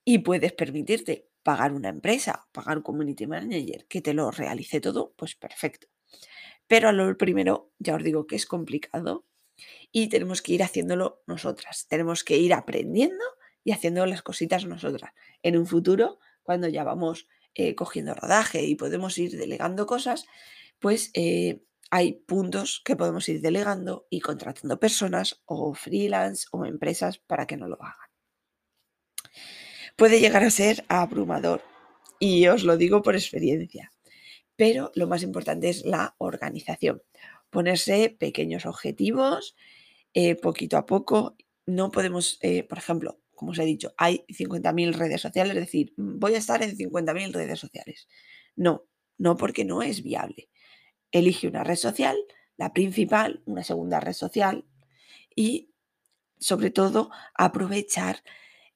y 0.04 0.20
puedes 0.20 0.54
permitirte 0.54 1.28
pagar 1.44 1.72
una 1.74 1.90
empresa, 1.90 2.48
pagar 2.52 2.78
un 2.78 2.84
community 2.84 3.26
manager 3.26 3.86
que 3.88 4.02
te 4.02 4.14
lo 4.14 4.32
realice 4.32 4.82
todo, 4.82 5.14
pues 5.16 5.36
perfecto. 5.36 5.88
Pero 6.68 6.90
a 6.90 6.92
lo 6.92 7.18
primero, 7.18 7.72
ya 7.80 7.96
os 7.96 8.04
digo 8.04 8.28
que 8.28 8.36
es 8.36 8.46
complicado 8.46 9.26
y 9.92 10.08
tenemos 10.08 10.42
que 10.42 10.54
ir 10.54 10.64
haciéndolo 10.64 11.22
nosotras. 11.28 11.88
Tenemos 11.90 12.24
que 12.24 12.38
ir 12.38 12.54
aprendiendo 12.54 13.24
y 13.64 13.72
haciendo 13.72 14.06
las 14.06 14.22
cositas 14.22 14.66
nosotras. 14.66 15.14
En 15.44 15.58
un 15.58 15.66
futuro, 15.66 16.20
cuando 16.44 16.68
ya 16.68 16.84
vamos 16.84 17.28
eh, 17.54 17.76
cogiendo 17.76 18.14
rodaje 18.14 18.64
y 18.64 18.76
podemos 18.76 19.18
ir 19.18 19.38
delegando 19.38 19.86
cosas, 19.86 20.26
pues 20.80 21.12
eh, 21.14 21.62
hay 21.90 22.14
puntos 22.14 22.82
que 22.84 22.96
podemos 22.96 23.28
ir 23.30 23.42
delegando 23.42 24.08
y 24.10 24.22
contratando 24.22 24.80
personas 24.80 25.42
o 25.46 25.74
freelance 25.74 26.48
o 26.52 26.66
empresas 26.66 27.18
para 27.20 27.46
que 27.46 27.58
no 27.58 27.68
lo 27.68 27.76
hagan. 27.82 28.10
Puede 29.98 30.20
llegar 30.20 30.44
a 30.44 30.50
ser 30.50 30.86
abrumador 30.88 31.62
y 32.20 32.48
os 32.48 32.64
lo 32.64 32.78
digo 32.78 33.02
por 33.02 33.16
experiencia, 33.16 33.92
pero 34.56 34.92
lo 34.96 35.08
más 35.08 35.22
importante 35.22 35.70
es 35.70 35.86
la 35.86 36.16
organización. 36.18 37.04
Ponerse 37.50 38.16
pequeños 38.18 38.66
objetivos 38.66 39.56
eh, 40.14 40.36
poquito 40.36 40.78
a 40.78 40.86
poco. 40.86 41.36
No 41.66 41.92
podemos, 41.92 42.40
por 42.68 42.78
ejemplo, 42.78 43.21
como 43.42 43.54
os 43.54 43.60
he 43.60 43.66
dicho, 43.66 43.92
hay 43.98 44.24
50.000 44.28 44.94
redes 44.94 45.20
sociales, 45.20 45.56
es 45.56 45.62
decir, 45.62 45.96
mm, 45.98 46.20
voy 46.20 46.36
a 46.36 46.38
estar 46.38 46.62
en 46.62 46.78
50.000 46.78 47.34
redes 47.34 47.60
sociales. 47.60 48.08
No, 48.56 48.84
no 49.18 49.36
porque 49.36 49.66
no 49.66 49.82
es 49.82 50.04
viable. 50.04 50.52
Elige 51.12 51.48
una 51.48 51.64
red 51.64 51.76
social, 51.76 52.16
la 52.56 52.72
principal, 52.72 53.42
una 53.48 53.64
segunda 53.64 54.00
red 54.00 54.14
social 54.14 54.68
y 55.36 55.74
sobre 56.38 56.70
todo 56.70 57.10
aprovechar 57.34 58.24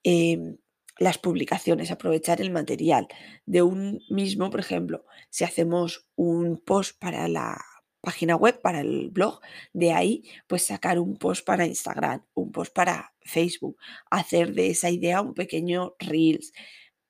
em, 0.01 0.57
las 0.97 1.19
publicaciones, 1.19 1.91
aprovechar 1.91 2.41
el 2.41 2.49
material 2.49 3.07
de 3.45 3.61
un 3.61 4.01
mismo, 4.09 4.49
por 4.49 4.61
ejemplo, 4.61 5.05
si 5.29 5.43
hacemos 5.43 6.09
un 6.15 6.57
post 6.57 6.97
para 6.97 7.27
la 7.27 7.63
página 8.05 8.37
web, 8.37 8.61
para 8.61 8.79
el 8.81 9.09
blog, 9.09 9.41
de 9.73 9.91
ahí 9.91 10.23
pues 10.47 10.65
sacar 10.65 10.99
un 10.99 11.17
post 11.17 11.45
para 11.45 11.65
Instagram, 11.65 12.23
un 12.33 12.53
post 12.53 12.73
para 12.73 13.13
Facebook, 13.21 13.77
hacer 14.09 14.53
de 14.53 14.69
esa 14.69 14.89
idea 14.89 15.21
un 15.21 15.33
pequeño 15.33 15.95
reels 15.99 16.53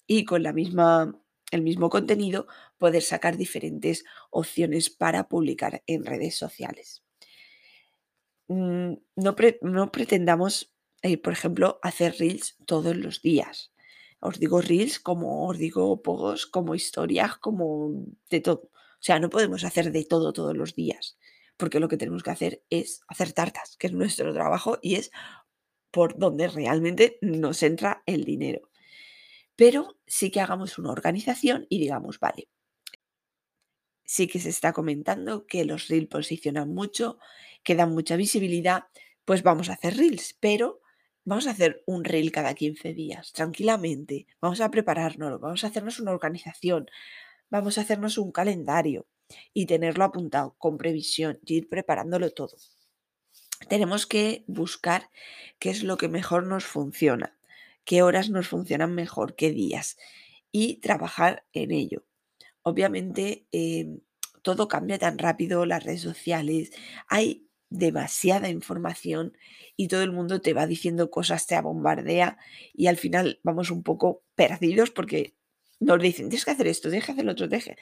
y 0.08 0.26
con 0.26 0.42
la 0.44 0.54
misma 0.54 1.14
el 1.52 1.62
mismo 1.62 1.90
contenido 1.90 2.48
poder 2.78 3.04
sacar 3.04 3.38
diferentes 3.38 4.04
opciones 4.32 4.90
para 4.90 5.28
publicar 5.28 5.84
en 5.88 6.06
redes 6.06 6.36
sociales. 6.36 7.04
Mm, 8.48 8.94
no, 9.16 9.36
no 9.62 9.92
pretendamos, 9.92 10.74
eh, 11.02 11.18
por 11.18 11.34
ejemplo, 11.34 11.80
hacer 11.82 12.16
reels 12.20 12.58
todos 12.66 12.96
los 12.96 13.22
días. 13.22 13.74
Os 14.20 14.40
digo 14.40 14.62
reels 14.62 15.00
como 15.00 15.48
os 15.48 15.58
digo 15.58 16.02
pogos, 16.02 16.46
como 16.48 16.76
historias, 16.76 17.38
como 17.38 17.92
de 18.30 18.42
todo. 18.42 18.70
O 18.96 19.04
sea, 19.06 19.20
no 19.20 19.30
podemos 19.30 19.64
hacer 19.64 19.92
de 19.92 20.06
todo 20.06 20.34
todos 20.34 20.56
los 20.56 20.76
días, 20.76 21.18
porque 21.58 21.80
lo 21.80 21.88
que 21.88 21.98
tenemos 21.98 22.24
que 22.24 22.32
hacer 22.32 22.64
es 22.70 23.02
hacer 23.08 23.34
tartas, 23.34 23.78
que 23.78 23.88
es 23.88 23.94
nuestro 23.94 24.34
trabajo 24.34 24.80
y 24.82 24.96
es 24.96 25.12
por 25.92 26.18
donde 26.18 26.48
realmente 26.48 27.18
nos 27.22 27.64
entra 27.64 28.04
el 28.06 28.26
dinero. 28.26 28.70
Pero 29.56 29.98
sí 30.06 30.32
que 30.32 30.42
hagamos 30.42 30.78
una 30.78 30.92
organización 30.92 31.66
y 31.70 31.80
digamos, 31.80 32.20
vale, 32.20 32.50
sí 34.04 34.28
que 34.28 34.40
se 34.40 34.50
está 34.50 34.74
comentando 34.74 35.46
que 35.48 35.66
los 35.66 35.88
reels 35.88 36.08
posicionan 36.08 36.74
mucho, 36.74 37.18
que 37.64 37.76
dan 37.76 37.94
mucha 37.94 38.16
visibilidad, 38.16 38.86
pues 39.26 39.44
vamos 39.44 39.70
a 39.70 39.74
hacer 39.74 39.98
reels, 39.98 40.36
pero 40.40 40.82
vamos 41.24 41.48
a 41.48 41.52
hacer 41.52 41.84
un 41.88 42.04
reel 42.04 42.32
cada 42.32 42.54
15 42.54 42.94
días, 42.94 43.34
tranquilamente, 43.34 44.28
vamos 44.40 44.62
a 44.62 44.70
prepararnos, 44.70 45.40
vamos 45.40 45.64
a 45.64 45.68
hacernos 45.68 46.00
una 46.00 46.12
organización, 46.12 46.88
vamos 47.50 47.78
a 47.78 47.82
hacernos 47.82 48.18
un 48.18 48.32
calendario 48.32 49.08
y 49.54 49.66
tenerlo 49.66 50.04
apuntado 50.04 50.56
con 50.58 50.78
previsión 50.78 51.40
y 51.46 51.56
ir 51.56 51.70
preparándolo 51.70 52.32
todo. 52.32 52.58
Tenemos 53.70 54.06
que 54.06 54.44
buscar 54.48 55.10
qué 55.60 55.70
es 55.70 55.84
lo 55.84 55.98
que 55.98 56.10
mejor 56.10 56.46
nos 56.46 56.66
funciona, 56.66 57.38
qué 57.84 58.02
horas 58.02 58.30
nos 58.30 58.48
funcionan 58.48 58.94
mejor, 58.94 59.36
qué 59.36 59.52
días 59.52 59.98
y 60.52 60.78
trabajar 60.78 61.46
en 61.54 61.72
ello. 61.72 62.06
Obviamente 62.62 63.48
em, 63.52 64.02
todo 64.42 64.68
cambia 64.68 65.00
tan 65.00 65.18
rápido, 65.18 65.66
las 65.66 65.84
redes 65.84 66.02
sociales, 66.02 66.72
hay 67.08 67.48
demasiada 67.70 68.50
información 68.50 69.38
y 69.76 69.88
todo 69.88 70.04
el 70.04 70.12
mundo 70.12 70.42
te 70.42 70.54
va 70.54 70.68
diciendo 70.68 71.10
cosas, 71.10 71.48
te 71.48 71.60
bombardea 71.60 72.38
y 72.74 72.88
al 72.88 72.98
final 72.98 73.40
vamos 73.44 73.72
un 73.72 73.84
poco 73.84 74.24
perdidos 74.36 74.92
porque 74.92 75.36
nos 75.80 76.02
dicen, 76.02 76.30
tienes 76.30 76.46
que 76.46 76.52
hacer 76.52 76.68
esto, 76.68 76.90
tienes 76.90 77.06
que 77.06 77.12
hacer 77.12 77.26
lo 77.26 77.32
otro, 77.32 77.48
deje. 77.48 77.78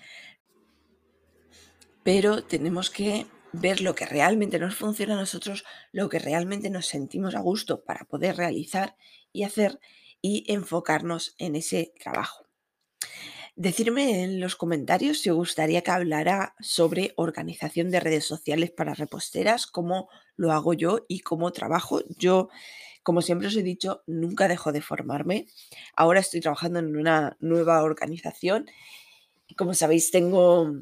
Pero 2.03 2.43
tenemos 2.43 2.89
que 2.89 3.25
ver 3.53 3.81
lo 3.81 3.95
que 3.95 4.05
realmente 4.05 4.59
nos 4.59 4.75
funciona 4.75 5.13
a 5.13 5.19
nosotros, 5.19 5.63
lo 5.91 6.09
que 6.09 6.19
realmente 6.19 6.69
nos 6.69 6.87
sentimos 6.87 7.35
a 7.35 7.39
gusto 7.39 7.83
para 7.83 8.05
poder 8.05 8.35
realizar 8.35 8.97
y 9.31 9.43
hacer 9.43 9.79
y 10.21 10.51
enfocarnos 10.51 11.35
en 11.37 11.55
ese 11.55 11.93
trabajo. 11.99 12.47
Decirme 13.55 14.23
en 14.23 14.39
los 14.39 14.55
comentarios 14.55 15.19
si 15.19 15.29
os 15.29 15.35
gustaría 15.35 15.83
que 15.83 15.91
hablara 15.91 16.55
sobre 16.59 17.13
organización 17.17 17.91
de 17.91 17.99
redes 17.99 18.25
sociales 18.25 18.71
para 18.71 18.95
reposteras, 18.95 19.67
cómo 19.67 20.09
lo 20.35 20.51
hago 20.51 20.73
yo 20.73 21.05
y 21.07 21.19
cómo 21.19 21.51
trabajo. 21.51 22.01
Yo, 22.17 22.49
como 23.03 23.21
siempre 23.21 23.47
os 23.47 23.55
he 23.55 23.63
dicho, 23.63 24.03
nunca 24.07 24.47
dejo 24.47 24.71
de 24.71 24.81
formarme. 24.81 25.47
Ahora 25.95 26.19
estoy 26.19 26.41
trabajando 26.41 26.79
en 26.79 26.95
una 26.95 27.37
nueva 27.39 27.83
organización. 27.83 28.65
Como 29.57 29.73
sabéis, 29.73 30.09
tengo 30.11 30.73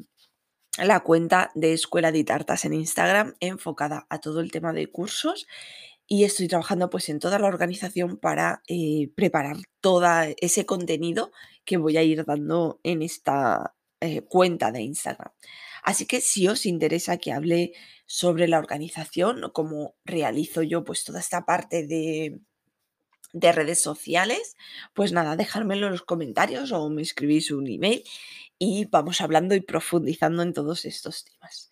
la 0.78 1.00
cuenta 1.00 1.50
de 1.54 1.74
Escuela 1.74 2.12
de 2.12 2.24
Tartas 2.24 2.64
en 2.64 2.74
Instagram 2.74 3.34
enfocada 3.40 4.06
a 4.08 4.20
todo 4.20 4.40
el 4.40 4.50
tema 4.50 4.72
de 4.72 4.86
cursos 4.90 5.46
y 6.06 6.24
estoy 6.24 6.48
trabajando 6.48 6.90
pues 6.90 7.08
en 7.08 7.18
toda 7.18 7.38
la 7.38 7.46
organización 7.46 8.16
para 8.16 8.62
eh, 8.68 9.10
preparar 9.14 9.56
todo 9.80 10.06
ese 10.40 10.66
contenido 10.66 11.32
que 11.64 11.76
voy 11.76 11.96
a 11.96 12.02
ir 12.02 12.24
dando 12.24 12.80
en 12.82 13.02
esta 13.02 13.74
eh, 14.00 14.22
cuenta 14.22 14.72
de 14.72 14.82
Instagram. 14.82 15.32
Así 15.82 16.06
que 16.06 16.20
si 16.20 16.48
os 16.48 16.66
interesa 16.66 17.18
que 17.18 17.32
hable 17.32 17.72
sobre 18.06 18.48
la 18.48 18.58
organización 18.58 19.50
cómo 19.52 19.96
realizo 20.04 20.62
yo 20.62 20.84
pues 20.84 21.04
toda 21.04 21.20
esta 21.20 21.44
parte 21.44 21.86
de, 21.86 22.40
de 23.32 23.52
redes 23.52 23.80
sociales, 23.80 24.56
pues 24.94 25.12
nada, 25.12 25.36
dejármelo 25.36 25.86
en 25.86 25.92
los 25.92 26.02
comentarios 26.02 26.72
o 26.72 26.88
me 26.90 27.02
escribís 27.02 27.50
un 27.50 27.66
email 27.68 28.04
y 28.58 28.84
vamos 28.86 29.20
hablando 29.20 29.54
y 29.54 29.60
profundizando 29.60 30.42
en 30.42 30.52
todos 30.52 30.84
estos 30.84 31.24
temas. 31.24 31.70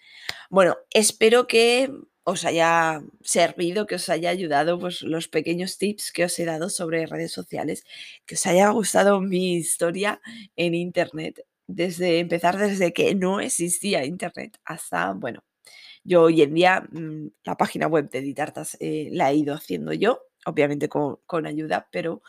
Bueno, 0.48 0.76
espero 0.92 1.46
que 1.46 1.90
os 2.24 2.44
haya 2.44 3.02
servido, 3.22 3.86
que 3.86 3.96
os 3.96 4.08
haya 4.08 4.30
ayudado 4.30 4.78
pues, 4.78 5.02
los 5.02 5.28
pequeños 5.28 5.78
tips 5.78 6.12
que 6.12 6.24
os 6.24 6.38
he 6.38 6.44
dado 6.44 6.68
sobre 6.70 7.06
redes 7.06 7.32
sociales, 7.32 7.84
que 8.26 8.34
os 8.34 8.46
haya 8.46 8.70
gustado 8.70 9.20
mi 9.20 9.54
historia 9.54 10.20
en 10.56 10.74
Internet, 10.74 11.44
desde 11.74 12.18
empezar 12.20 12.58
desde 12.58 12.92
que 12.92 13.14
no 13.14 13.40
existía 13.40 14.04
Internet 14.04 14.58
hasta, 14.64 15.12
bueno, 15.12 15.44
yo 16.04 16.22
hoy 16.22 16.42
en 16.42 16.54
día 16.54 16.82
mm, 16.90 17.28
la 17.44 17.56
página 17.56 17.86
web 17.86 18.10
de 18.10 18.20
Ditartas 18.20 18.76
eh, 18.80 19.08
la 19.12 19.30
he 19.30 19.36
ido 19.36 19.54
haciendo 19.54 19.92
yo, 19.92 20.22
obviamente 20.46 20.88
con, 20.88 21.46
ayuda, 21.46 21.88
pero 21.92 22.22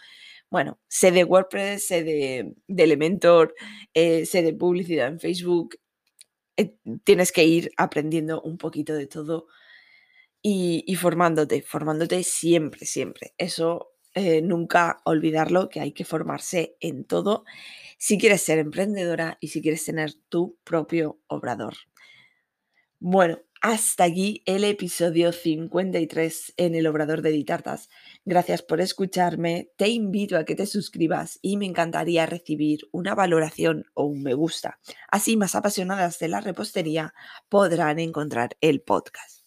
bueno, 0.50 0.80
sé 0.88 1.12
de 1.12 1.24
WordPress, 1.24 1.88
sé 1.88 2.04
de, 2.04 2.56
Elementor, 2.68 3.56
eh, 3.94 4.26
sé 4.26 4.44
de 4.44 4.54
publicidad 4.54 5.08
en 5.08 5.20
Facebook. 5.20 5.78
Eh, 6.58 6.76
tienes 7.06 7.32
que 7.32 7.46
ir 7.46 7.72
aprendiendo 7.78 8.42
un 8.42 8.58
poquito 8.58 8.94
de 8.94 9.08
todo 9.08 9.48
y, 10.42 10.96
formándote, 10.96 11.62
formándote 11.62 12.24
siempre, 12.24 12.86
siempre. 12.86 13.34
Eso 13.38 13.94
nunca 14.44 15.02
olvidarlo, 15.06 15.70
que 15.70 15.80
hay 15.80 15.94
que 15.94 16.04
formarse 16.04 16.76
en 16.82 17.06
todo 17.06 17.46
si 18.02 18.18
quieres 18.18 18.42
ser 18.42 18.58
emprendedora 18.58 19.38
y 19.40 19.50
si 19.50 19.62
quieres 19.62 19.86
tener 19.86 20.16
tu 20.28 20.58
propio 20.64 21.22
obrador. 21.28 21.76
Bueno, 23.00 23.38
hasta 23.62 24.06
aquí 24.06 24.42
el 24.48 24.64
episodio 24.64 25.32
53 25.32 26.54
en 26.58 26.74
el 26.74 26.88
Obrador 26.88 27.22
de 27.22 27.30
Ditartas. 27.30 27.90
Gracias 28.26 28.64
por 28.64 28.82
escucharme, 28.82 29.70
te 29.78 29.90
invito 29.90 30.36
a 30.36 30.46
que 30.46 30.56
te 30.56 30.66
suscribas 30.66 31.38
y 31.44 31.58
me 31.58 31.68
encantaría 31.68 32.26
recibir 32.26 32.80
una 32.92 33.14
valoración 33.14 33.86
o 33.94 34.06
un 34.06 34.24
me 34.24 34.34
gusta. 34.34 34.80
Así 35.08 35.38
más 35.38 35.54
apasionadas 35.54 36.18
de 36.18 36.28
la 36.28 36.42
repostería 36.42 37.14
podrán 37.50 38.00
encontrar 38.00 38.58
el 38.62 38.82
podcast 38.82 39.46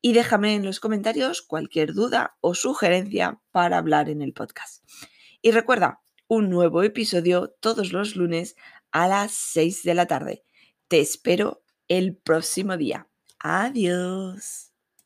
y 0.00 0.12
déjame 0.12 0.54
en 0.54 0.64
los 0.64 0.78
comentarios 0.78 1.42
cualquier 1.42 1.94
duda 1.94 2.36
o 2.42 2.54
sugerencia 2.54 3.40
para 3.50 3.78
hablar 3.78 4.08
en 4.08 4.22
el 4.22 4.34
podcast. 4.34 4.84
Y 5.42 5.50
recuerda, 5.50 6.00
un 6.28 6.50
nuevo 6.50 6.82
episodio 6.82 7.50
todos 7.60 7.92
los 7.92 8.16
lunes 8.16 8.56
a 8.92 9.08
las 9.08 9.32
6 9.32 9.82
de 9.82 9.94
la 9.94 10.06
tarde. 10.06 10.44
Te 10.88 11.00
espero 11.00 11.62
el 11.88 12.16
próximo 12.16 12.76
día. 12.76 13.08
Adiós. 13.40 14.67